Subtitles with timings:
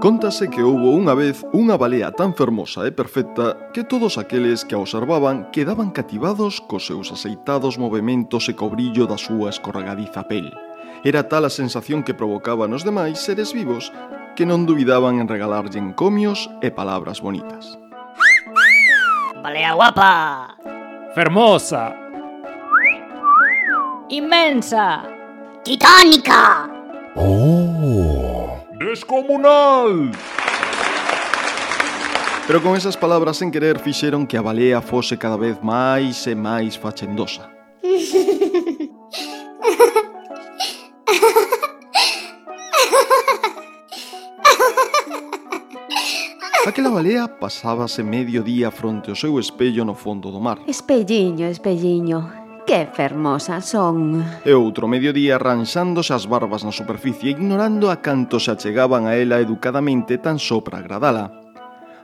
[0.00, 4.72] Contase que houbo unha vez unha balea tan fermosa e perfecta que todos aqueles que
[4.72, 10.56] a observaban quedaban cativados cos seus aceitados movimentos e cobrillo da súa escorregadiza pel.
[11.04, 13.92] Era tal a sensación que provocaba nos demais seres vivos
[14.40, 17.76] que non dubidaban en regalarlle encomios e palabras bonitas.
[19.44, 20.56] Balea guapa!
[21.12, 21.92] Fermosa!
[24.08, 25.04] Inmensa!
[25.60, 26.72] Titánica!
[27.20, 27.99] Oh!
[28.90, 30.10] Descomunal.
[32.48, 36.34] Pero con esas palabras sen querer fixeron que a balea fose cada vez máis e
[36.34, 37.46] máis fachendosa.
[46.66, 50.58] Aquela balea pasábase medio día fronte ao seu espello no fondo do mar.
[50.66, 52.39] Espelliño, espelliño,
[52.70, 54.22] que fermosas son.
[54.46, 59.42] E outro mediodía ranxándose as barbas na superficie ignorando a cantos se achegaban a ela
[59.42, 61.34] educadamente tan só para agradala.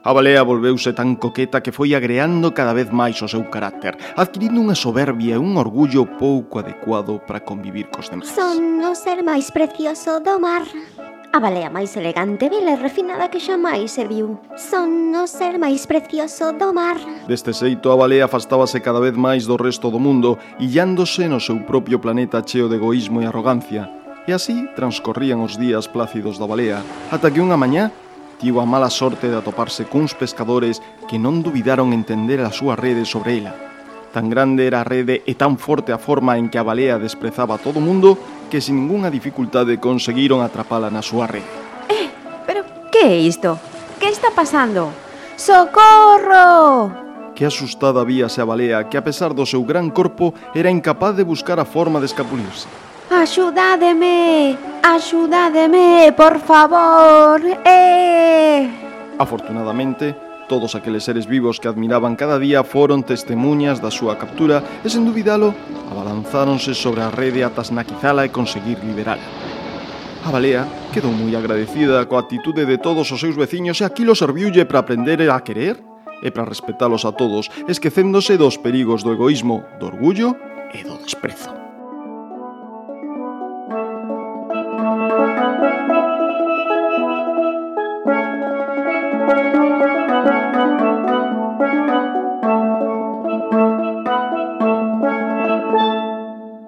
[0.03, 4.59] A balea volveuse tan coqueta que foi agreando cada vez máis o seu carácter, adquirindo
[4.59, 8.35] unha soberbia e un orgullo pouco adecuado para convivir cos demais.
[8.35, 10.67] Son o ser máis precioso do mar
[11.37, 14.41] a balea máis elegante, vela e refinada que xamais se viu.
[14.57, 16.97] Son o ser máis precioso do mar.
[17.29, 21.61] Deste xeito, a balea afastábase cada vez máis do resto do mundo, illándose no seu
[21.69, 23.85] propio planeta cheo de egoísmo e arrogancia.
[24.25, 26.81] E así transcorrían os días plácidos da balea,
[27.13, 27.93] ata que unha mañá
[28.41, 32.81] tivo a mala sorte de atoparse cuns pescadores que non duvidaron en tender a súa
[32.81, 33.53] rede sobre ela.
[34.17, 37.61] Tan grande era a rede e tan forte a forma en que a balea desprezaba
[37.61, 38.17] a todo o mundo
[38.51, 41.49] que sin ningunha dificultade conseguiron atrapala na súa rede.
[41.91, 42.09] Eh,
[42.47, 43.59] pero que é isto?
[43.99, 44.91] Que está pasando?
[45.37, 46.91] Socorro!
[47.37, 51.25] Que asustada víase a balea que a pesar do seu gran corpo era incapaz de
[51.25, 52.65] buscar a forma de escapulirse.
[53.13, 54.57] Axudádeme!
[54.83, 57.41] Axudádeme, por favor!
[57.65, 58.67] Eh!
[59.19, 60.17] Afortunadamente,
[60.49, 65.05] todos aqueles seres vivos que admiraban cada día foron testemunhas da súa captura e, sen
[65.05, 65.53] dubidalo,
[65.91, 69.23] abalanzáronse sobre a rede ata snaquizala e conseguir liberala.
[70.27, 74.67] A balea quedou moi agradecida coa actitude de todos os seus veciños e aquilo serviulle
[74.67, 75.79] para aprender a querer
[76.23, 80.35] e para respetalos a todos, esquecéndose dos perigos do egoísmo, do orgullo
[80.75, 81.55] e do desprezo.